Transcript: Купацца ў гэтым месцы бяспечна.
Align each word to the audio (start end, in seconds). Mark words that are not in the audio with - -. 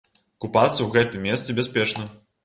Купацца 0.43 0.77
ў 0.83 0.87
гэтым 0.95 1.23
месцы 1.27 1.55
бяспечна. 1.59 2.07